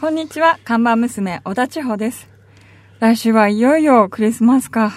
[0.00, 2.26] こんにちは、看板娘、小田千穂です。
[3.00, 4.94] 来週はいよいよクリスマスか。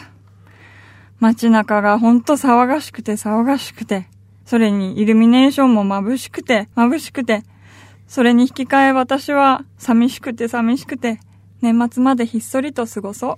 [1.19, 4.07] 街中がほんと騒がしくて騒がしくて、
[4.45, 7.43] それにイルミネーションも眩しくて眩しくて、
[8.07, 11.19] それに引き換え私は寂しくて寂しくて、
[11.61, 13.35] 年末までひっそりと過ごそう。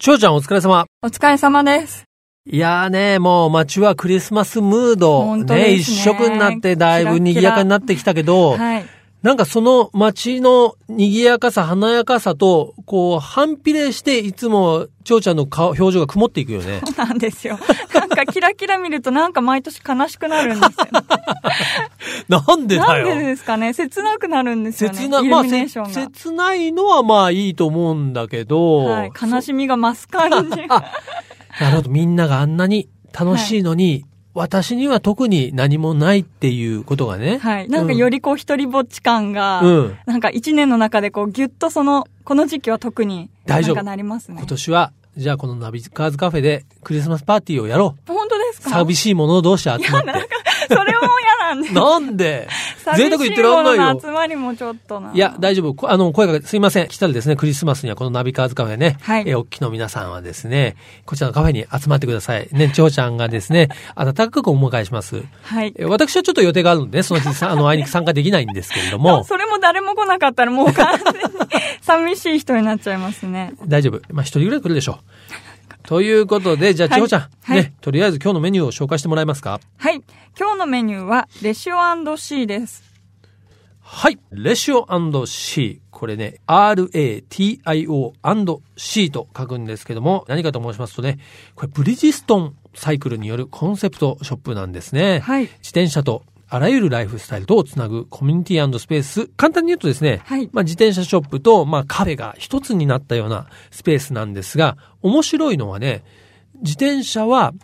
[0.00, 0.86] 翔ちゃんお疲れ様。
[1.02, 2.04] お疲れ様です。
[2.44, 8.86] いやーね、もう街はクリスマスムード、ね、ね一色になってだいぶ賑やかになってきたけど、はい。
[9.22, 16.80] なんかその街の賑やかさ、華やかさと、こう、反比例していつも、蝶ちゃんの顔、表情が曇っていくよね。
[16.84, 17.56] そうなんですよ。
[17.94, 21.06] なんかキラキラ見るとなんか毎年悲しくなるんですよ、ね。
[22.28, 23.08] なんでだよ。
[23.08, 24.96] なんでですかね切なくなるんですよね。
[24.96, 25.44] 切な、まあ。
[25.44, 30.58] 切ないのはまあいいと思うんだけど、はい、悲しみが増す感じ。
[31.60, 37.38] なるほど、みんながあんなに楽しいのに、私には特に何もないっていうことがね。
[37.38, 37.68] はい。
[37.68, 44.46] なんかよりこう一人ぼっち感が、うんなんか一年の中でこうギュッとその、この時期は特に大丈夫なんかなりますね今。
[44.46, 48.64] 年は、じゃあこのナビカーズカフェでクリスマスパーティーをやろ本当ですう。
[48.64, 48.70] か？
[48.70, 50.10] 寂しい者同士集まって。
[50.68, 51.70] それも嫌なんで。
[51.72, 52.48] なんで？
[52.96, 54.00] 贅沢言ってらんないよ。
[54.00, 55.12] 集まりもちょっとな。
[55.12, 55.74] いや、大丈夫。
[55.74, 56.88] こあの、声かけ、すいません。
[56.88, 62.48] 来たらですね、クリスマスにはこのナビカーズカフェね、はいえー、おっきの皆さんはですね、こちらのカフェに集まってください。
[62.52, 65.22] ね、 蝶ちゃんがですね、温かくお迎えします。
[65.42, 65.72] はい。
[65.76, 71.20] えー私はちょっと予定があるのでね、その日さ、あの、あいにく参加できないんですけれども、 それも誰も来なかったらもう完全に
[71.82, 73.52] 寂しい人になっちゃいますね。
[73.66, 74.00] 大丈夫。
[74.12, 75.51] まあ、一人ぐらい来るでしょう。
[75.92, 79.60] ということで、じゃあ、はい千穂ちゃん、はいね、とりあえず今日のメニューを紹介してもらえますか？
[79.76, 80.02] はい。
[80.38, 81.76] 今日のメニューは、レシオ
[82.16, 82.82] &C です。
[83.82, 84.18] はい。
[84.30, 84.86] レシオ
[85.26, 85.82] &C。
[85.90, 91.18] これね、RATIO&C と書くんですけども、何かと申しますとね、
[91.56, 95.18] これブリヂストンサイクルによるコンセプトショップなんですね。
[95.18, 96.22] はい自転車と
[96.54, 99.26] あらゆるライフスタイルとをつなぐコミュニティスペース。
[99.38, 106.04] 簡単に言うとですね、はいまあ、自転車ショップと、まあ、カフェが一つになったようなスペースなんですが、面白いのはね、
[106.60, 107.54] 自転車は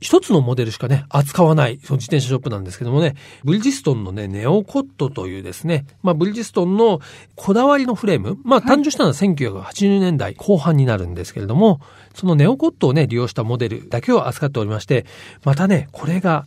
[0.00, 3.14] 一つのモデルしかね、扱わない、その自転車ショップなんですけどもね、
[3.44, 7.00] ブリヂストンのね、ネオコットというですね、まあ、ブリヂストンの
[7.36, 11.82] こだわりのフレーム、まあ、誕生したのは1980年代後半になるんですけれども、
[12.14, 15.04] そのネオコットをね、利用したモデルだけを扱っておりまして、
[15.44, 16.46] またね、これが、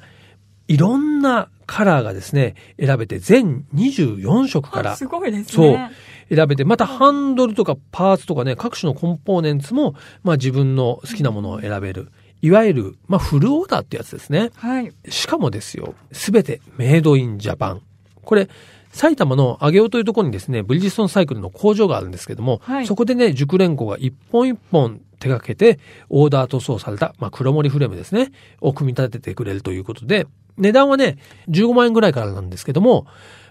[0.68, 5.91] いろんなカラーがですね、選べて全24色からあすごいですそうね。。
[6.34, 12.12] 選べて、またハンドルとかパーツとかね、各種のコンポーネンツも、まあ自分の好きなものを選べる。
[12.41, 14.51] いわゆる、まあフルオーダーってやつですね。
[14.56, 14.91] はい。
[15.09, 17.81] しかもですよ、すべてメイドインジャパン。
[18.24, 18.50] これ、
[18.91, 28.31] 埼玉の上尾というところにですね、ブリヂストンサイクルの工場があるんですけども、はいそこでね、熟練工が一本一本手掛けて、オーダー塗装された、まあ黒森フレームですね、
[28.62, 30.28] を組み立ててくれるということで、
[30.58, 31.18] 値段はね、
[31.50, 33.06] 15万円ぐらいからなんですけども、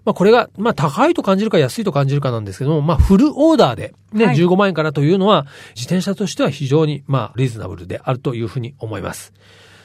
[0.04, 9.32] まあこれが、まあ高いと感じるか安いと感じるかなんですけども、まあフルオーダーでね、はい15万円からというのは、自転車としては非常に、まあリーズナブルであるというふうに思います。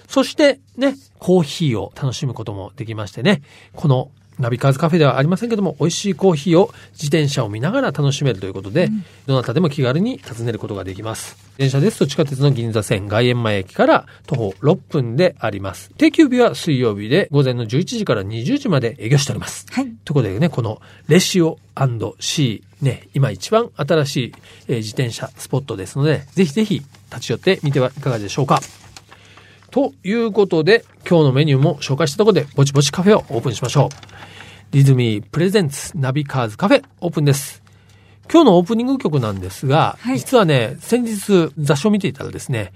[0.08, 3.42] そしてね、コーヒーを楽しむこともできましてね、
[3.76, 8.90] このナビカーズカフェではありませんけども、美味しいコーヒーを自転車を見ながら楽しめるということで、
[9.26, 11.36] どなたでも気軽に訪ねることができます。
[11.58, 15.92] 自転車ですと地下鉄の銀座線外苑前駅から徒歩6分であります。
[15.98, 19.66] 定休日は水曜日で午前の11時から20時まで営業しております。
[19.72, 19.86] はい。
[19.86, 21.58] ということでね、このレシオ
[22.20, 24.34] &C ね、今一番新しい、
[24.68, 26.82] えー自転車スポットですので、ぜひぜひ
[27.12, 28.62] 立ち寄ってみてはいかがでしょうか。
[29.78, 33.96] ということで、今日のメニューも紹介したところで、ぼちぼちカフェをオープンしましょう。
[34.72, 37.62] リズミープレゼンツナビカーズカフェオープンです。
[38.28, 42.74] 今日のオープニング曲なんですが、はい実はね、先日雑誌を見ていたらですね、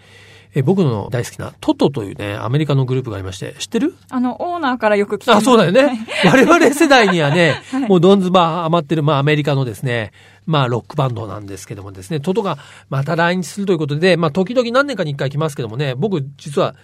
[0.54, 3.96] え僕の大好きなトトというね、アメリカのグループがありまして、知ってる？
[4.12, 6.06] あの、オーナーからよく聞きあ、そうだよね。
[6.24, 10.12] 我々世代にはね、 はいもうどんずばハマってる、まあアメリカのですね、
[10.46, 12.58] まあロックバンドなんですけどもですね、トトが
[12.90, 16.76] また来日するということで、まあ時々何年かに一回来ますけどもね、僕実は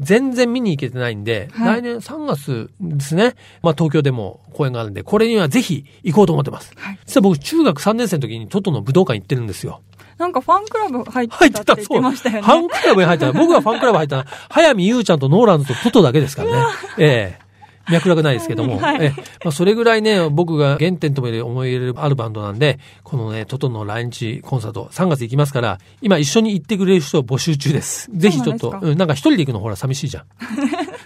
[0.00, 1.80] 全然見に行けてないんで、はい。
[1.80, 6.72] 来年3月ですね、まあ東京でも公演があるんで、これにはぜひ行こうと思ってます。
[6.76, 6.98] はい。
[7.06, 9.82] 実は僕中学3年生の時にトトの武道館行ってるんですよ。
[10.18, 12.42] なんかファンクラブ入入ってた、ってたって言ってましたよね。
[12.42, 13.26] ファンクラブに入った。
[13.26, 14.16] ら、僕がファンクラブ入った。
[14.18, 16.66] ら、早見優ちゃんとノーランズとトトだけですからね。
[16.98, 17.43] ええ
[17.90, 18.78] 脈絡ないですけども。
[18.80, 28.10] はいええまあ、それぐらいね、僕が原点とも思い入れるあるバンドなんで、このね、トトの来日コンサート、3月行きますから、今一緒に行ってくれる人を募集中です。
[28.14, 30.24] ぜひちょっと、そうなんなんか一人で行くのほら寂しいじゃん。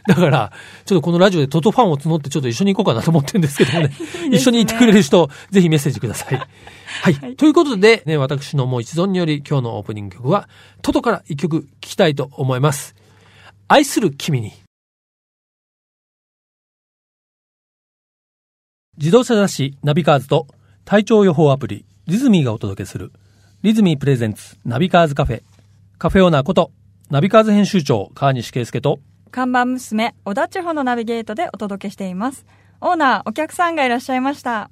[0.06, 0.52] だから、
[0.86, 3.92] ちょっとこのラジオでトトファンを募ってちょっと一緒に行こうかなと思ってるんですけどもね。
[3.92, 6.38] いいですね一緒に行ってくれる人、ぜひメッセージください。
[6.38, 7.36] はい。
[7.36, 10.48] ということで、ね、私のもう一存により今日のオープニング曲は、
[10.82, 12.94] トトから一曲聴きたいと思います。
[13.66, 14.67] 愛する君に。
[18.98, 20.48] 自動車雑誌ナビカーズと
[20.84, 23.12] 体調予報アプリリズミーがお届けする
[23.62, 25.42] リズミープレゼンツナビカーズカフェ
[25.98, 26.72] カフェオーナーこと
[27.08, 28.98] ナビカーズ編集長川西圭介と
[29.30, 32.44] 看板娘、小田地方のナビゲートでお届けしています。
[32.80, 34.70] オーナー、お客さんがいらっしゃいました。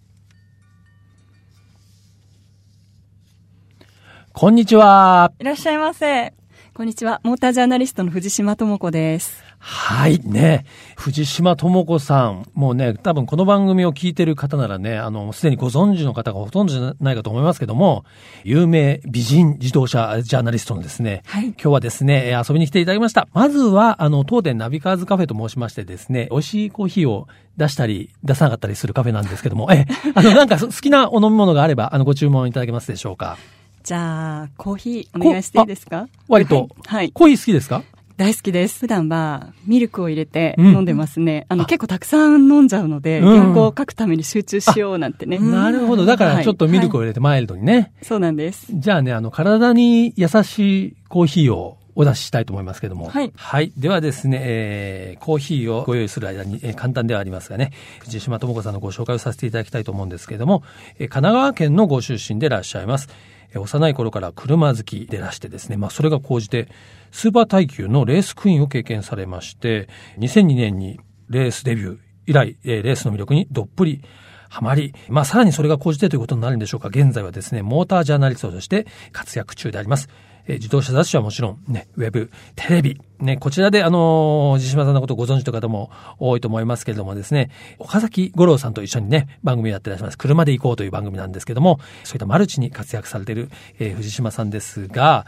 [4.33, 6.35] こんにちはいらっしゃいませ。
[6.75, 7.21] こんにちは。
[7.23, 9.46] モータージャーナリストの藤島智子です。
[9.59, 10.65] はいね
[10.97, 18.05] 藤島智子さんもうね多分この番組を聞いてる方ならねあのすでにご存知の方がほとんどじゃないかと思いますけども
[18.45, 21.47] 有名美人自動車ジャーナリストのですねはい。
[21.47, 23.27] 今日はですね、えー遊びに来ていただきました。
[23.33, 27.27] まずは、あの、当店ナビカーズカフェと申しましてですね、美味しいコーヒーを
[27.57, 33.37] 出したり、出さなかったりするカフェなんですけども、え、 あの、なんか好きなお飲み物があれば、あの、ご注文いただけますでしょうか？
[33.83, 36.09] じゃあ、コーヒーお願いしていいですか？
[36.29, 36.69] 割と。
[36.87, 37.11] はい。
[37.11, 37.83] コーヒー好きですか？
[38.17, 38.81] 大好きです。
[38.81, 41.45] 普段はミルクを入れてうん飲んでますね。
[41.51, 45.37] あの、あ結構たくさん飲んじゃうので、うん原稿を書くために集中しようなんてね。
[45.37, 46.07] うんなるほど。
[46.07, 47.93] だから、はいちょっとミルクを入れてマイルドにね。
[48.03, 48.67] そうなんです。
[48.71, 53.09] じゃあね、あの、体に優しいコーヒーをお出ししたいと思いますけども。
[53.11, 53.73] はいはい。
[53.77, 60.63] ではですね、えー、コーヒーをご用意する間に、えー簡単ではありますがね、藤島智子さんのご紹介をさせていただきたいと思うんですけれども、
[60.99, 63.09] えー神奈川県のご出身でいらっしゃいます。
[63.53, 66.69] えー幼い頃から車好きでいらしてですね、まあ、それが高じて、
[67.17, 74.03] スーパー耐久のレースクイーンを経験されまして、2002年にレースデビュー以来、レースの魅力にどっぷり
[74.51, 76.89] ハマり、まあ、さらにそれが講じてということになるんでしょうか。
[76.89, 80.11] 現在はですね、モータージャーナリストとして活躍中であります。
[80.47, 90.19] え自動車雑誌はもちろん、ね、ウェブ、テレビ、ね、こちらで、あのー、藤島さんのことをご存知という方も多いと思いますけれどもですね、岡崎五郎さんと一緒にね、番組をやってらっしゃいます。
[90.19, 93.49] 車で行こうという番組なんですけども、そういったマルチに活躍されている、
[93.79, 95.25] えー藤島さんですが、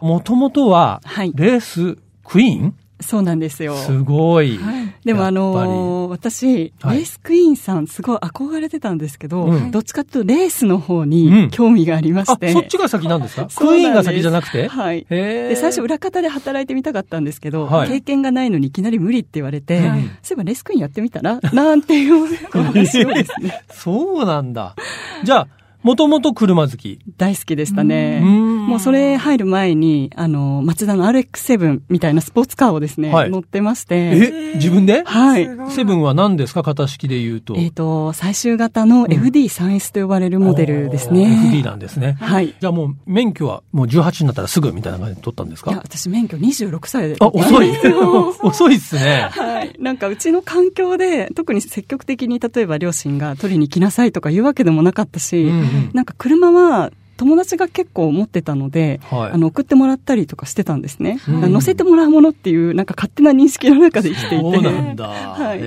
[0.00, 1.32] もともとは、はい。
[1.34, 2.74] レースクイーン？
[3.00, 3.76] そうなんですよ。
[3.76, 4.58] すごい。
[5.04, 6.96] でもあのー私、はい。
[6.96, 9.70] レースクイーンさんすごい憧れてたんですけど、うん。
[9.70, 11.10] どっちかというとレースの方うん。
[11.10, 12.52] に興味がありまあし、て。
[12.52, 13.46] そっちが先なんですか？
[13.56, 14.66] クイーンが先じゃなくて？
[14.66, 15.06] はい。
[15.08, 17.88] で、最初裏方で働いてみたかったんですけど、はい。
[17.88, 20.00] 経験がないのにいきなり無理って言われて、はい。
[20.00, 21.38] そういえばレースクイーンやってみたら？
[21.52, 22.26] なんていうお
[22.64, 24.74] 話をですね、 そうなんだ。
[25.22, 25.48] じゃあ、
[25.82, 26.98] もともと車好き。
[27.16, 28.20] 大好きでしたね。
[28.22, 35.04] うんもうそれ入る前に、あの、マツダの RX7 みたいなスポーツカーをですね、はい乗ってまして、え、自分で？
[35.04, 35.48] はい。
[35.70, 36.62] セブンは何ですか？
[36.62, 37.54] 型式で言うと。
[37.56, 41.26] えっ、と、最終型の FD3S と呼ばれるモデルですね。
[41.50, 42.16] FD なんですね。
[42.20, 42.54] はい。
[42.60, 47.16] じゃあもう免許はもう18になったらすぐみたいな感じで取ったんですいや、か私免許26歳で。
[47.20, 47.70] あ、遅い。
[48.42, 49.28] 遅いっすね。
[49.30, 49.74] はい。
[49.78, 61.20] なんかうちの環境で、特に積極的に例えば両親が取りに来なさいとか言うわけでもなかったし、うんうんなんか車は友達が結構持ってたので、はいあの、送ってもらったりとかしてたんですね。
[61.28, 64.44] うん乗せてもらうものっていう、なんか勝手な認識の中で生きていて。
[64.44, 65.08] そうなんだ。
[65.08, 65.58] はい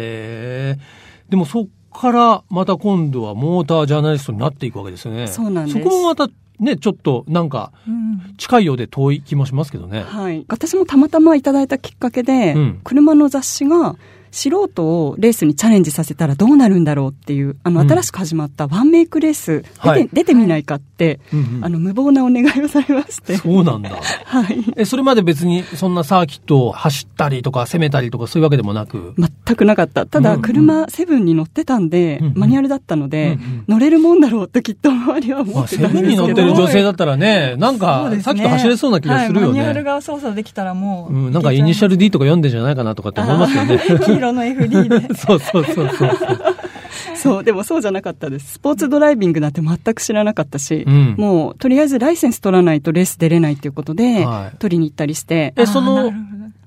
[1.29, 5.27] でもそっからまた今度はモータージャーナリストになっていくわけですよね。
[5.27, 10.03] そうなんですそこもまたね、ちょっとなんかうん近いようで遠い気もしますけどね。
[10.03, 10.45] はい。
[10.47, 13.95] 私もたまたまいただいたきっかけで、うん車の雑誌が
[14.31, 23.37] 素人をレースにチャレンジさせたらどうなるんだろうっていう、あの、うん新しく始まったワンメイクレース、出て、はい出てみないかって、うんうんあの、無謀なお願いをされまして。
[23.37, 23.89] そうなんだ。
[23.89, 24.63] はい。
[24.77, 29.13] え、それまで別にそんなサーキットを走ったりとか攻めたりとかそういうわけでもなく？
[29.17, 30.05] 全くなかった。
[30.05, 36.27] ただ、うんうん車セブンに乗ってたんで、うんうんマニュアルだったので、うんうん乗れるもんだろうときっと周りは思まあ、ってたんセブンにですけど。
[36.27, 39.83] 乗ってる女性だったらね、なんかねさっきと走れそうな気がするよはい、マニュアルね。
[39.83, 41.13] が操作できたらもう。
[41.13, 43.79] うん、なんかイニシャル D とか読んでんじゃないかなとかって思いますよね。
[44.21, 45.13] 黄色の FD で。
[45.19, 46.17] そうそうそうそう。
[47.15, 47.43] そう。
[47.43, 48.53] でもそうじゃなかったです。
[48.53, 51.15] スポーツドライビングなんて全く知らなかったし、うん。
[51.17, 54.57] もう、とりあえずライセンス取らないとレース出れないっていうことで、はい。
[54.57, 56.11] 取りに行ったりして、え、その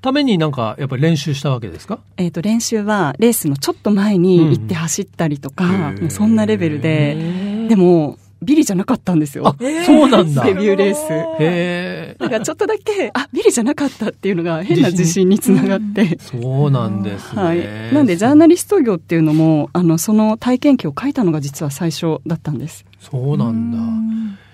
[0.01, 1.99] ためになんかやっぱり練習したわけですか？
[2.17, 5.65] えっ、と、練習はレースのちょっと前に行って走ったりとか、
[5.99, 9.47] うんそんなレベルで、へでも、ビリじゃなかったんですよ。
[9.47, 10.43] あ、そうなんだ。
[10.45, 12.15] デビューレースへえ。
[12.19, 16.17] だからちょっとだけ、あ、ビリじゃなかったっていうのが変な自信につながって。
[16.19, 17.41] そうなんですね。
[17.41, 17.93] はい。
[17.93, 22.85] なんで、ジャーナリスト業っていうのも、あの、その体験記を書いたのが実は最初だったんです。
[23.11, 23.77] そうなんだ。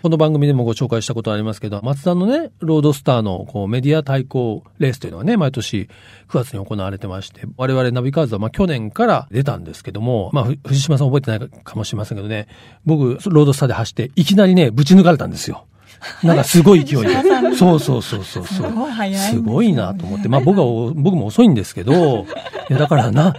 [0.02, 5.88] この番組でもご紹介したことありますけど、松田のね、ロードスターのこうメディア対抗レースというのはね、毎年
[6.28, 12.48] 9月に行われてまして、我々ナビカーズはまあ去年から出たんですけども、まあふ藤島さん覚えてないかもしれませんけどね、
[12.86, 15.66] 僕、ロードスターで走って、いきなりね、ぶち抜かれたんですよ。
[16.24, 17.10] なんかすごい勢いで。
[17.56, 18.46] そうそうそうそうそう。
[18.46, 20.28] すごい早いんですごいなと思って。
[20.28, 22.26] まあ僕はお、僕も遅いんですけど、
[22.70, 23.36] いやだからな、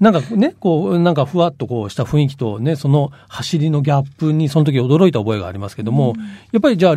[0.00, 6.14] なんかね、こう、なんかふわっとこうした雰囲気とね、その走りのギャップにその時驚いた覚えがありますけども、
[6.52, 6.96] やっぱりじゃあ、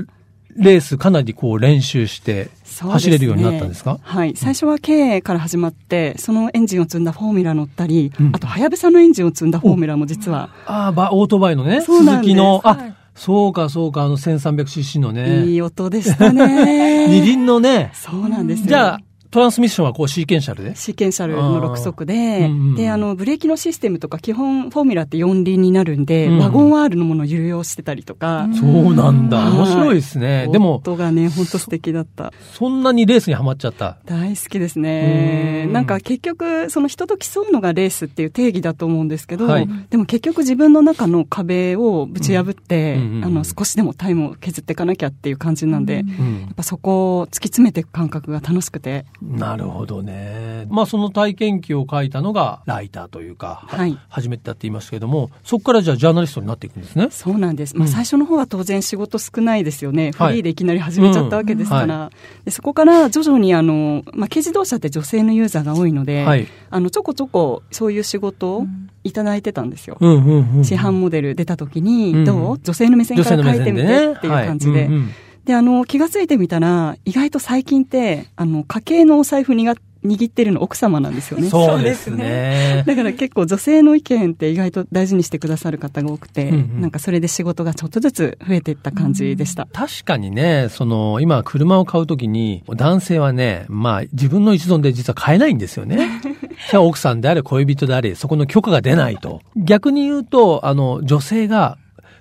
[0.56, 2.50] レースかなりこう練習して
[2.80, 4.00] 走れるようになったんですか？
[4.02, 4.36] はい。
[4.36, 15.44] 最初は K から始まって、そのエンジンを積んだフォーミュラ乗ったり、うんあと、はやぶさのエンジンを積んだフォーミュラも実は、ああ、ばオートバイのね、鈴木の、あ、はいそうかそうか、あの 1300cc のね。
[15.46, 17.08] いい音でしたね。
[17.10, 18.68] 二輪のね、そうなんですよ。
[18.68, 19.00] じゃあ、
[19.30, 20.76] トランスミッションはこうシーケンシャルで？
[20.76, 22.52] シーケンシャルの6速で、あー。
[22.52, 25.98] うんうんで、あの、ブレーキのシステムとか、基本、フォーミュラって4輪になる。
[25.98, 26.40] んで、うん。
[26.40, 29.38] ワゴン R のものを有用してたりとか、そうなんだ。
[29.38, 29.58] はい。
[29.58, 30.48] 面白いですね。
[30.52, 32.32] でも、音がね、本当素敵だった。
[32.54, 33.98] そんなにレースにはまっちゃった？
[34.06, 35.64] 大好きですね。
[35.66, 35.70] う。
[35.70, 35.74] ん。
[35.74, 39.68] なんか結局、その人と競うのがレースっていう定義だと思うんですけど、はい。
[39.90, 43.26] でも結局自分の中の壁をぶち破って、うんうんうん。
[43.26, 46.08] あの、少しでもタイムを削っていかなきゃっていう感じなんで、うん。
[46.10, 46.50] やうん。
[46.52, 50.68] っぱそこを突き詰めていく感覚が楽しくて、なるほどね。
[50.70, 57.08] まあその体験記を書いたのがライターというか、はい初めてだって言いましたけども、そこからじゃあジャーナリストになっていくんですね。
[57.10, 57.76] そうなんです。
[57.76, 60.12] まあ、うん最初の方は当然仕事少ないですよね。
[60.18, 62.06] はいフリーでいきなり始めちゃったわけですから。
[62.06, 62.10] うん
[62.46, 66.48] でそこから徐々にあの、まあ、軽自動車って女性のユーザーが多いので、はい。
[66.70, 68.66] あの、ちょこちょこそういう仕事を
[69.04, 69.98] いただいてたんですよ。
[70.00, 70.64] うんうんうん。
[70.64, 72.60] 市販モデル出た時に、うんどう？
[72.60, 73.80] 女性の目線から書いてみ。
[73.80, 74.80] てっていう感じで。
[74.80, 75.10] はいうんうん
[75.48, 81.50] で、あの、気がついてみたら、意外と最近って、あの、家計のお財布にが握ってるの奥様なんですよね。
[81.50, 82.84] そうですね。
[82.88, 89.68] だから結構女性の意見って意外と大事にしてくださる方が多くて、うんうんなんかそれで仕事がちょっとずつ増えていった感じでした。
[89.74, 96.10] 確かにね、その、今車を買うときに、男性はね、まあ自分の一存で実は買えないんですよね。
[96.70, 99.42] じゃあ奥さんであれ恋人であれ、そこの許可が出ないと。
[99.56, 101.78] 逆に言うと、あの、女性が、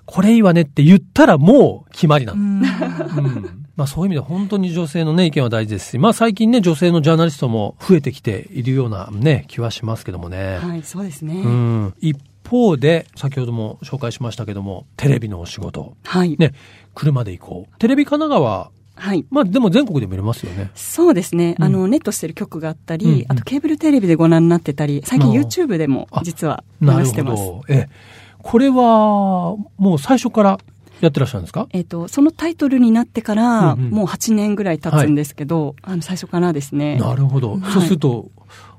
[0.06, 2.40] これいいわねって言ったらもう決まりなの。
[2.40, 10.56] うんうんまあそういう意味で本当に女性のね、意見は大事ですし、まあ最近ね、女性のジャーナリストも増えてきているようなね、気はしますけどもね。
[10.56, 11.34] はい、そうですね。
[11.34, 11.94] うん。
[12.00, 15.94] 一方で、先ほども紹介しましたけども、テレビのお仕事。
[16.04, 16.36] はい。
[16.38, 16.54] ね、
[16.94, 17.78] 車で行こう。
[17.78, 19.26] テレビ神奈川、はい。
[19.28, 20.70] まあでも全国で見れますよね。
[20.74, 21.54] そうですね。
[21.58, 27.42] うんあの、ネットしてる曲があったり、うんうんあとケーブルテレビでご覧になってたり、最近 YouTube でもあ実は流なるしてます。
[27.42, 27.74] ほど。
[27.74, 28.25] ええ。
[28.46, 30.58] これは、もう最初から
[31.00, 31.66] やってらっしゃるんですか？
[31.72, 36.96] えっ、と、そのタイトルになってから、うんうんもう8年ぐらい経つんですけど、あの、最初からですね。
[36.96, 37.56] なるほど。
[37.56, 38.30] はいそうすると、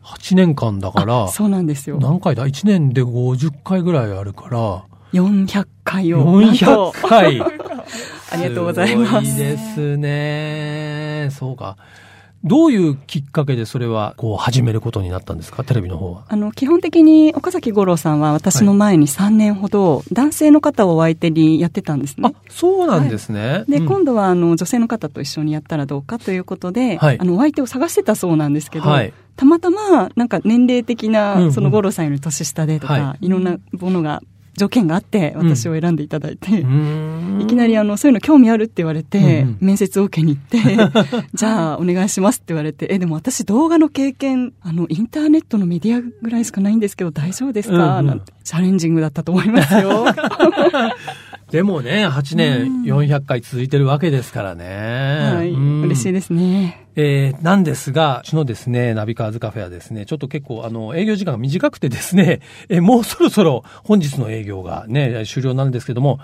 [0.04, 1.98] 8年間だからあ、そうなんですよ。
[2.00, 6.40] 何回だ ?1 年で50回ぐらいあるから、400回を。
[6.40, 7.42] なんと400回。
[8.32, 9.12] ありがとうございます。
[9.12, 11.28] すごいですね。
[11.32, 11.76] そうか。
[12.48, 15.64] どういうきっかけでそれは、こう、始めることになったんですか？
[15.64, 16.26] テレビの方は。
[16.28, 22.32] あの、基本的に岡崎五郎さんは私の前に3年ほど男性の方をお相手にやってたんですね。
[22.34, 23.66] あ。、そうなんですね。
[23.68, 23.86] で、うん。
[23.86, 27.20] 今度はあの女性の方と一緒にやったらどうかということで、はい。
[27.20, 29.14] あのお相手を探してたそうなんですけど、はい。
[29.36, 34.22] たまたまなんか年齢的な、んその五郎さんより年下でとか、、はいろんなものが、
[34.58, 37.42] 条件があって私を選んでいただいて、うーん。
[37.42, 39.58] いきなりあの、そういうの興味あるって言われて、うんうん。
[39.62, 40.58] 面接を受けに行って、
[41.34, 48.06] じゃあお願いしますって言われて、え、でも私動画の経験、あの、インターネットのメディアぐらいしかないんですけど大丈夫ですか、うんうん。
[48.08, 50.06] なんて、チャレンジングだったと思いますよ。
[51.52, 55.32] でもね、8年400回続いてるわけですからね。
[55.34, 56.88] はい、うん嬉しいですね。
[56.98, 66.20] えー、なんですが、うちのですね、ナビカーズカフェはですね、ちょっと結構あの、営業時間が短くてですね、 えーもうそろそろ本日の営業がね、終了なんですけども、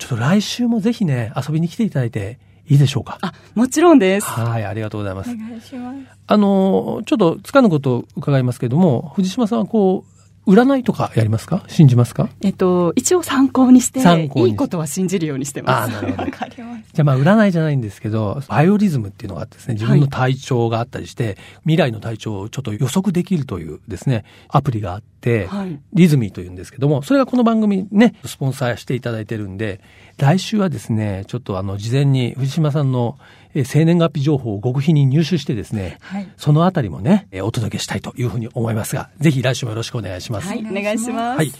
[0.00, 3.18] ちょっと来週もぜひね、遊びに来ていただいていいでしょうか？
[3.20, 4.26] あ、もちろんです。
[4.26, 5.30] はい、ありがとうございます。
[5.30, 5.98] お願いします。
[6.26, 10.15] あの、ちょっとつかぬことを伺いますけども、藤島さんはこう、
[10.46, 11.64] 占いとかやりますか？
[11.66, 12.28] 信じますか？
[12.40, 14.50] えっと、一応参考にして、参考に。
[14.50, 15.96] いいことは信じるようにしてます。
[15.96, 16.22] あーなるほど。
[16.22, 16.84] わかります。
[16.92, 25.80] じゃあまあ占いじゃないんですけど、バイオリズムっていうのがあってですね、自分の体調があったりして、未来の体調をちょっと予測できるというですね、アプリがあって、はい。
[25.92, 29.80] リズミーというんですけども、それがこの番組ね、スポンサーしていただいてるんで、
[30.18, 33.18] 来週はですね、ちょっとあの、事前に藤島さんの
[33.56, 36.28] えー生年月日情報を極秘に入手してですね、はい。
[36.36, 40.48] そのあたりもね、えーお届けしたいというふうに思いますが、ぜひ来週もよろしくお願いします。
[40.48, 41.38] はい、おお願いします。
[41.38, 41.50] はい。
[41.50, 41.58] とい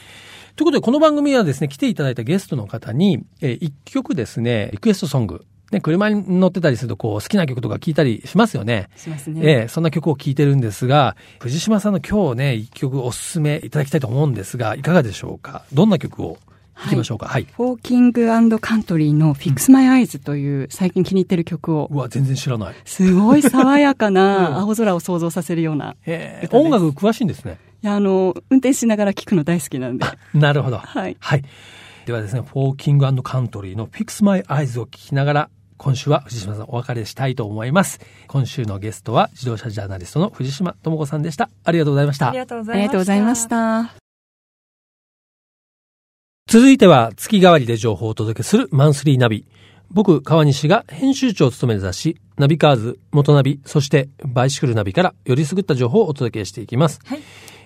[0.62, 5.44] うことで、この番組はですね、来ていただいたゲストの方に、えー一曲ですね、リクエストソング。
[5.72, 8.88] ね、車に乗ってたりすると、こう、好きな曲とか聞いたりしますよね。
[8.96, 9.40] しますね。
[9.42, 15.64] ええそんな曲を聴いてるんですが、藤島さんの今日ね、一曲おすすめいただきたいと思うんですが、いかがでしょうか？
[15.72, 16.38] どんな曲を
[16.85, 17.45] 聴きましょうかはい。
[17.45, 18.26] フォーキング
[18.61, 22.75] カントリーの Fix My Eyes という最近気に入ってる曲を、うわ、全然知らない。
[22.85, 25.97] すごい爽やか うんな青空を想像させるような。
[26.50, 27.59] 音楽詳しいんですね。
[27.83, 30.06] いや、あの、運転しながら聴くの大好きなんで。
[30.35, 30.78] なるほど。
[30.78, 31.42] はいはい。
[32.04, 38.00] ではですね、フォーキングカントリーの Fix My Eyes を聞きながら、今週は藤島さんお別れしたいと思います。
[38.28, 41.50] 今週のゲストは自動車ジャーナリストの藤島智子さんでした。
[41.64, 42.38] ありがとうございましたあり。
[42.38, 42.76] がとうござあ
[43.16, 44.05] りいました。
[46.48, 49.44] 続いては月替わりで情報をお届けするマンスリーナビ。
[49.90, 57.00] 僕、川西が編集長を務める雑誌、ナビカーズ、元ナビ、そしてバイシクルナビからよりすぐった情報をお届けしていきます。
[57.04, 57.20] はい。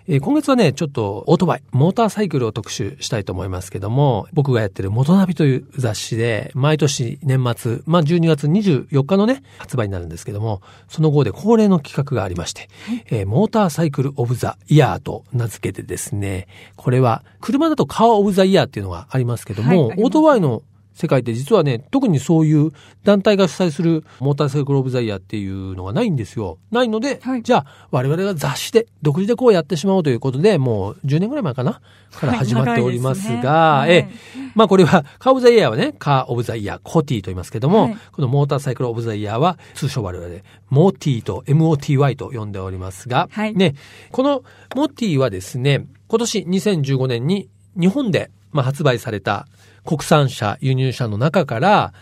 [0.08, 12.68] えー今月はね、ちょっとオートバイ、モーターサイクルを特集したいと思いますけども、僕がやってる元ナビという雑誌で、毎年年末、まあ12月24日のね、発売になるんですけども、その号で恒例の企画がありまして、
[13.10, 20.62] えーモーターサイクルオブザイヤーと名付けてですね、これは車だとカーオブザイヤーっていうのがありますけども、はいオートバイの
[20.94, 22.72] 世界って実はね、特にそういう
[23.04, 26.58] 団体が主催するモーターサイクルオブザイヤーっていうのがないんですよ。
[26.70, 27.42] ないので、はい。
[27.42, 31.80] じゃあ我々が雑誌で、独自でこうやってしまおうということで、もう10年ぐらい前かな？
[32.12, 34.12] から始まっておりますが、はいすね。
[34.36, 37.96] ええ、まあこれはカーオブザイヤーはね、カーオブザイヤー、コティと言いますけども、はい。
[38.12, 43.54] このモーターサイクルオブザイヤーは通称我々で、モーティと MOTY と呼んでおりますが、はい。
[43.54, 43.74] ね、
[44.10, 44.42] この
[44.74, 49.46] モティはですね、今年2015年に日本で、まあ、発売された
[49.84, 51.92] 国産車、輸入車の中から、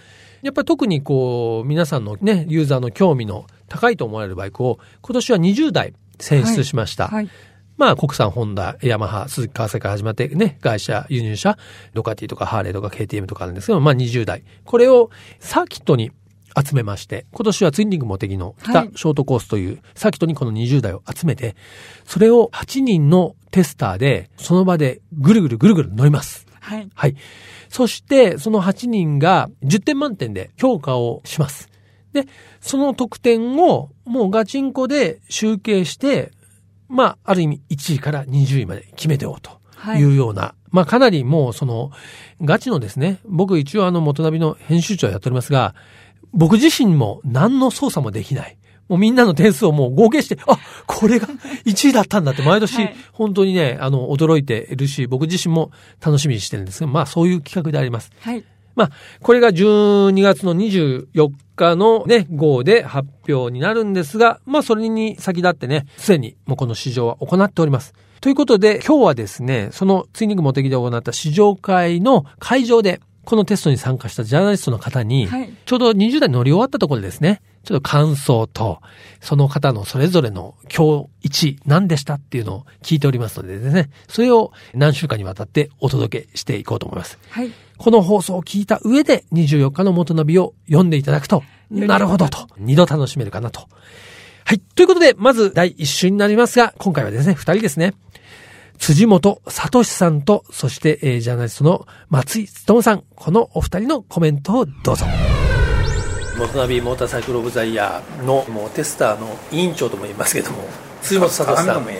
[0.42, 7.08] やっぱり特にこう、皆さんのね、ユーザーの興味の高いと思われるバイクを、今年は20台選出しました。
[7.08, 7.28] はい。
[7.76, 11.56] まあ、国産、ホンダ、ヤマハ、鈴木川崎から始まってね、会社、輸入車、
[11.94, 14.42] ドカティとかハーレーとか KTM とかあるんですけど、まあ20台。
[14.64, 16.10] これをサーキットに
[16.60, 21.54] 集めまして、今年はツインリングモテギの北はいショートコースというサーキットにこの20台を集めて、
[22.04, 26.48] それを8人のテスターで、その場でぐるぐるぐるぐる乗ります。
[26.60, 26.88] はい。
[26.94, 27.16] はい。
[27.68, 31.68] そして、その8人が10点満点で評価をします。
[32.12, 32.26] で、
[32.60, 36.32] その得点をもうガチンコで集計して、
[36.88, 41.90] まあ、ある意味1位から20位まで決めておうとはいいうような、まあかなりもうその、
[42.42, 45.74] ガチのですね、僕一応あの元ナビの編集長をやっておりますが、
[46.32, 48.57] 僕自身も何の操作もできない。
[48.88, 51.28] もうみんなの点数をもう合計して、あ、これが
[51.64, 58.10] 1位だったんだって毎年はい本当にね、あの、驚いているし、僕自身も楽しみにしてるんですが、まあそういう企画であります。
[58.20, 58.44] はい。
[58.78, 58.90] まあ、
[59.22, 67.92] これが12月の24日のね、号で発表になるんですが、まあそれに先立ってね、すでにもうこの市場は行っております。
[68.20, 78.80] ということで、今日はですね、そのツイニングモテギで行った試乗会の会場で、このテストに参加したジャーナリストの方に、はいちょうど20代乗り終わったところでですね、ちょっと感想と、
[79.20, 87.18] その方のそれぞれの今日1何でしたっていうのを聞いておりますのでですね、それを何週間にわたってお届けしていこうと思います。
[87.28, 87.50] はい。
[87.76, 93.68] この放送を聞いた上で24日の元ナビを読んでいただくと、りなるほどと、二度楽しめるかなと。
[94.46, 94.58] はい。
[94.58, 97.92] ということで、まず第一週になりますが、今回はですね、二人ですね。
[98.78, 105.04] 辻本聡さんと、そして、えージャーナリストの松井努さん、このお二人のコメントをどうぞ。
[106.38, 110.58] 元ナビモーターサイクルオブザイヤーのもうテスターの委員長とも言いますけども、
[111.02, 111.92] 辻本聡さん、今鏡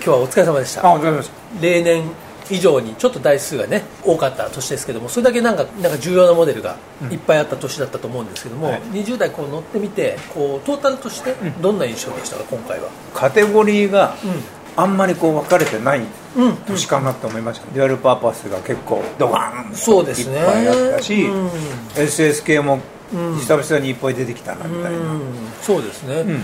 [0.00, 0.86] 日はお疲れ様でした。
[0.86, 1.32] あ、お疲れ様です。
[1.60, 2.10] 例年
[2.50, 6.76] 以上にちょっと台数がね多かった年ですけどもそれだけなんかなんか重要なモデルが
[7.10, 8.80] いっぱいあった年だったと思うんですけども、はい。
[8.92, 16.00] 20代こう乗ってみてこうトータルとしてどんな印象でしたか今回は、カテゴリーがうんあんまりこう分かれてない
[16.36, 16.56] うん。
[16.66, 20.38] 年かなと思いました、デュアルパーパスが結構ドカーンとそうですね。
[20.38, 21.48] いっぱいあったし、うん。
[21.94, 22.80] SS 系も
[23.12, 23.36] うん。
[23.38, 25.20] 久々にいっぱい出てきたなみたいな、うん。
[25.62, 26.34] そうですね、うん。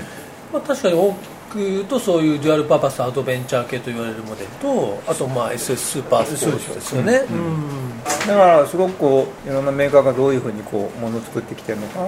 [0.52, 0.94] まあ、確かに
[1.50, 7.22] 大きく言うとそういうデュアルパーパスアドベンチャー系と言われるモデルとあとまあ SS スーパースポーツですよね。
[8.26, 12.00] だからすごくこういろんなメーカーがどういうふうにこうものを作ってきてるのか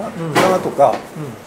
[0.49, 0.95] なとか、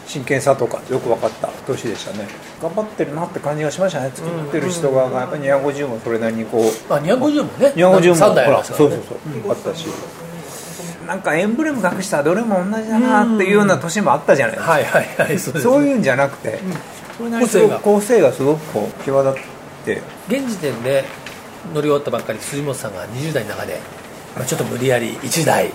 [0.06, 2.28] 真剣さとかよく分かった年でしたね。
[2.60, 4.10] 頑張ってるなって感じがしましたね。
[4.14, 7.72] 作ってる人側がやっぱり250もそれなりにこうまあ、250もね。
[7.76, 8.96] 250も3台ありますからね。
[8.96, 9.86] そうそうそう、あったし。
[11.06, 15.38] なんかエンブレム隠したらどれも同じだなっていうような年もあったじゃないですか、はいはいはい。
[15.38, 16.62] そうそういうんじゃなくて、それ
[17.24, 19.44] なりにすごく構成がすごくこう際立っ
[19.84, 20.02] て。
[20.28, 21.04] 現時点で
[21.74, 23.80] 乗り終わったばっかり辻本さんが20代の中で、
[24.36, 25.70] まあ、ちょっと無理やり1台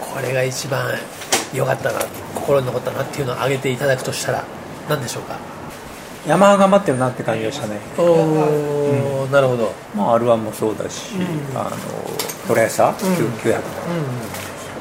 [0.00, 0.92] これが一番
[1.54, 2.00] 良かったな
[2.34, 4.44] 心に残ったなっていうのを挙げていただくとしたら
[4.88, 5.36] 何でしょうか？
[6.26, 7.78] 山頑張ってるなって感じがしたね。
[7.96, 11.14] おお、なるほど、まあ R1 もそうだし、
[11.54, 11.70] あの
[12.46, 13.60] トレーサー、900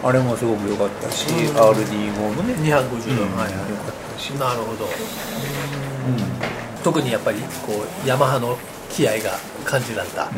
[0.04, 2.54] あれもすごく良かったし、RD5 もね。
[2.56, 4.90] 250度、うんはい良かったしなるほど、
[6.84, 8.58] 特にやっぱりこうヤマハの
[8.90, 10.30] 気合が感じられた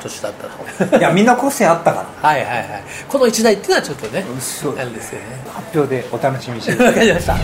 [0.00, 2.82] 年だったと、いやみんな個性あったかはいはいはい。
[3.08, 4.78] この1台っていうのはちょっとねらそう。
[4.78, 5.26] あれですよね。
[5.52, 7.36] 発表でお楽しみにしてわかりました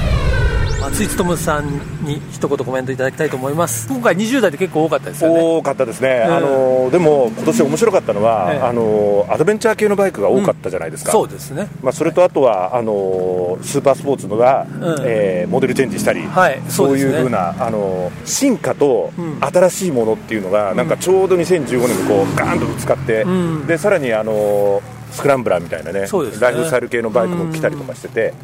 [0.82, 1.64] 松井努さん
[2.04, 3.86] に一言コメントいただきたいと思います。
[3.86, 5.40] 今回20代って結構多かったですよね。
[5.40, 6.34] 多かったですね、うん。
[6.34, 8.60] あのでも今年面白かったのは、ええ。
[8.60, 11.68] あのアドベンチャー系のバイクが多かったじゃないですか、そうですね。
[11.84, 14.96] まあ、それとあとはあのスーパースポーツのが、うん。
[15.04, 19.38] えーモデルチェンジしたり、はいそそういうふうなあの進化とん。
[19.40, 23.68] 新しいものっていうのが、なんかちょうど2015年にこうガーンとぶつかって、ん。
[23.68, 26.08] でさらにあのスクランブラーみたいなねね。
[26.40, 28.34] ライフスタイル系のバイクも来たりとかしてて、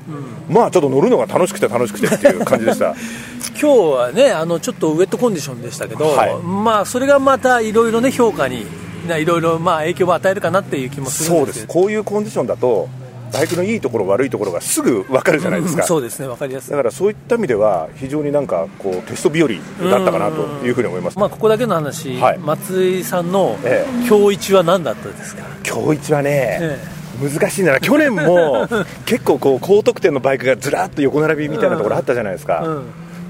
[0.49, 2.95] まあちょっと乗るのが楽しくて楽しくてっていう感じでした。
[3.61, 6.37] 今日はねあのちょっとウェットコンディションでしたけど、はい。
[6.43, 8.67] まあそれがまたいろいろね評価に
[9.07, 11.67] いろいろまあ影響を与えるかなっていう気もするそうですんです。
[11.67, 12.89] こういうコンディションだと
[13.33, 16.71] バイクのいいところ悪いところがすぐ分かるじゃないですか、うんそうですねわかりやすい。
[16.71, 19.49] だからそういった意味では非常になんかこうテスト日和
[19.91, 22.39] だったかなというふうに思います、まあここだけの話、はい。
[22.39, 26.79] 松井さんのえ今日一は何だったですか、今日一はね、え
[27.21, 27.81] 難しいんだな。
[27.81, 28.69] 去年も
[29.07, 32.83] 結構こう高得点のバイクがずらっと横並びみたいなところあったじゃないですか、うん。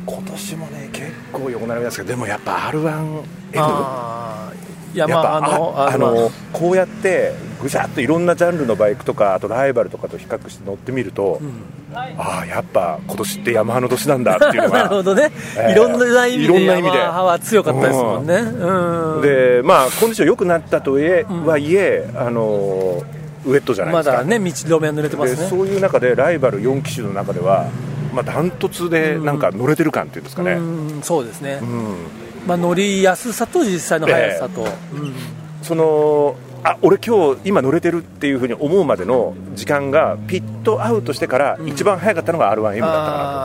[0.07, 3.23] 今年もね結構横並びなんですけどでもやっぱ R1F
[3.57, 4.59] あーい
[4.95, 11.41] ややっぱまああのあこうやってぐしゃっといろんなジャンルのバイクとかあとライバルとかと比較して乗ってみると、
[11.93, 19.23] ああやっぱ今年ってヤマハの年なんだっていうの なるほがどね、ええいろんな意味でヤマハは強かったですもんね、うん。
[19.23, 23.03] でまあコンディション良くなったとはいえ,、はいえあの
[23.45, 25.43] ウェットじゃないまですか、だね道路面は濡れてますね。
[25.43, 27.67] でそういう中でライバル4機種の中では、
[28.15, 31.95] まあ、ダントツでなんか乗れてる感っていうんですかね、うんそうですね、うん
[32.49, 35.15] まあ、乗りやすさと実際の速さと、うん
[35.63, 42.93] そのあ俺今日今乗れてるっていうふうに思うまでの時間がピットアウトしてから一番早かったのが R1M だったかなと、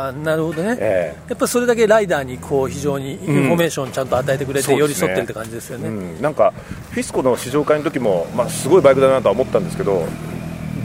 [0.08, 6.54] あーなるほどね、えやっぱそれだけライダーにこう非常にインフォメーションちゃんと与えてくれて、寄り添ってるって感じですよね、うん、なんか
[6.92, 10.08] フィスコの試乗会の時も、まあ、すごいバイクだなとは思ったんですけど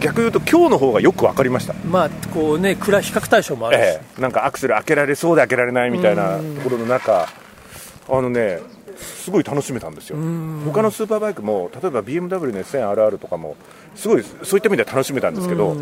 [0.01, 1.75] 逆言うと今日の方がよく分かりました。
[1.75, 7.29] まあこうね比較対象もあるし、ええ、なんかアクセル開けられそうで開けられないみたいなところの中、
[8.09, 8.61] あのね、
[8.97, 10.17] すごい楽しめたんですよ、
[10.65, 13.57] 他のスーパーバイクも、例えば BMW の S1000RR とかも、
[13.95, 15.77] すごいそういった意味では楽しめたんですけど、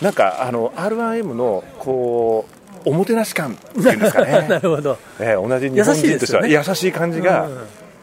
[0.00, 2.46] なんかあの R1M のこ
[2.84, 4.98] うおもてなし感っていうんですかなね、 るほど。
[5.18, 7.58] ええ同じ日本人としては優優しい感じがうん、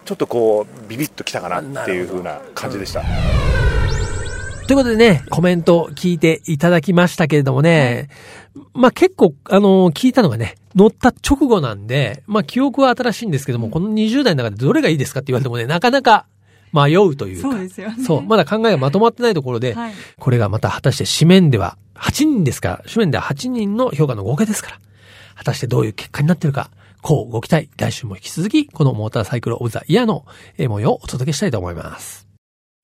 [0.06, 3.04] ちょっとこうビビッときたかなっていう風な感じでした。
[4.68, 8.08] ということでね、コメント聞いていただきましたけれどもね、
[8.74, 16.26] まあ結構、あの聞いたのがね、乗った直後なんで、まあ記憶は新しいんですけども、この20代の中でどれがいいですかって言われてもね、なかなか
[16.72, 17.52] 迷うというか。
[17.52, 24.80] そうですよねそう、まだ考えがまとまってないところで、はいこれがまた果たして紙面では、8人ですから、紙面では8人の評価の合計ですから、
[25.36, 26.72] 果たしてどういう結果になっているか、
[27.02, 30.26] こうご期待、来週も引き続き、このモーターサイクルオブザイヤーの
[30.58, 32.33] えー模様をお届けしたいと思います。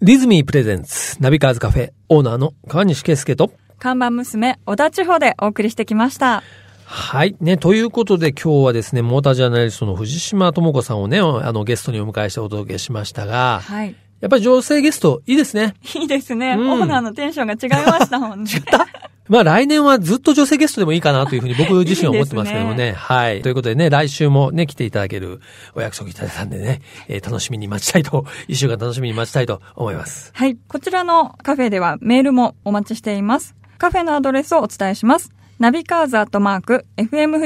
[0.02, 6.42] リズミープレゼンツ、ナビカーズカフェ、オーナーの河西啓介と、看板娘、小田地方でお送りしてきました。
[6.86, 7.36] はい。
[7.42, 13.94] ね、ということで今日はですね、モータージャーナリストの藤島知子さんをね、あのゲストにお迎えしてお届けしましたが、はい。
[14.22, 15.74] やっぱり女性ゲストいいですね。
[15.96, 16.54] いいですね。
[16.58, 18.50] うんオーナーのテンションが違いましたもんね。
[18.56, 18.88] 違った？
[19.30, 22.88] まあ来年はずっと女性ゲストでもいいかなというふうに 僕自身は思ってますけどもね。
[22.88, 23.42] いいではい。
[23.42, 25.40] ということでね、来週もね、来ていただける
[25.76, 30.32] お約束いただいたんでね、えー楽しみに待ちたいと、 一週間楽しみに待ちたいと思います。
[30.34, 30.58] はい。
[30.68, 33.56] こちらのカフェではメールもお待ちしています。
[33.78, 35.32] カフェのアドレスをお伝えします。
[35.60, 37.38] ナビカーズアットマーク、fm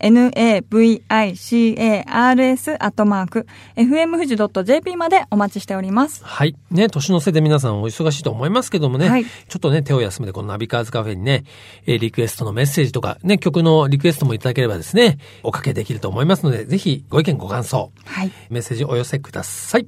[0.00, 6.24] 富士 .jp、navicars アットマーク、fm 富士 .jp までお待ちしております。
[6.24, 6.56] はい。
[6.70, 11.44] ね、年の瀬で皆さんお忙しいと思いますけどもね、はいちょっとね、手を休めてこのナビカーズカフェにね、
[11.86, 18.32] えーリクエストのメッセージとか、ね、曲のリクエストもいただければですね、おかけできると思いますので、ぜひご意見ご感想、はい。
[18.50, 19.86] メッセージお寄せください。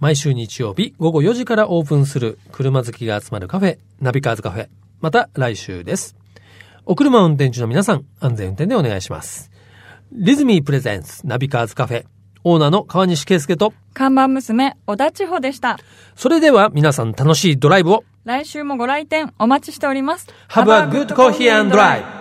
[0.00, 4.68] 毎週日曜日午後4時からオープンする車好きが集まるカフェ、ナビカーズカフェ。
[5.00, 6.17] また来週です。
[6.90, 9.50] お車運転中の皆さん、安全運転でお願いします。
[10.10, 12.04] リズミープレゼンツナビカーズカフェ。
[12.44, 15.78] オーナーの川西圭介と、看板娘、小田千穂でした。
[16.16, 18.04] それでは皆さん楽しいドライブを。
[18.24, 20.28] 来週もご来店お待ちしております。
[20.48, 22.17] Have a good coffee and drive!